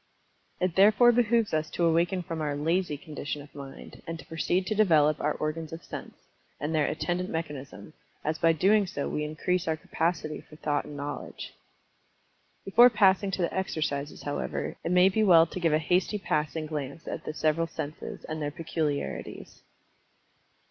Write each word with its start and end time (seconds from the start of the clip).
It 0.59 0.75
therefore 0.75 1.11
behooves 1.11 1.53
us 1.53 1.69
to 1.69 1.85
awaken 1.85 2.23
from 2.23 2.41
our 2.41 2.55
"lazy" 2.55 2.97
condition 2.97 3.39
of 3.43 3.53
mind, 3.53 4.01
and 4.07 4.17
to 4.17 4.25
proceed 4.25 4.65
to 4.65 4.73
develop 4.73 5.21
our 5.21 5.33
organs 5.33 5.71
of 5.71 5.83
sense, 5.83 6.15
and 6.59 6.73
their 6.73 6.87
attendant 6.87 7.29
mechanism, 7.29 7.93
as 8.23 8.39
by 8.39 8.51
doing 8.51 8.87
so 8.87 9.07
we 9.07 9.23
increase 9.23 9.67
our 9.67 9.77
capacity 9.77 10.41
for 10.41 10.55
thought 10.55 10.85
and 10.85 10.97
knowledge. 10.97 11.53
Before 12.65 12.89
passing 12.89 13.29
to 13.29 13.43
the 13.43 13.53
exercises, 13.53 14.23
however, 14.23 14.75
it 14.83 14.91
may 14.91 15.07
be 15.07 15.21
well 15.21 15.45
to 15.45 15.59
give 15.59 15.71
a 15.71 15.77
hasty 15.77 16.17
passing 16.17 16.65
glance 16.65 17.07
at 17.07 17.25
the 17.25 17.33
several 17.35 17.67
senses, 17.67 18.23
and 18.25 18.41
their 18.41 18.49
peculiarities. 18.49 19.61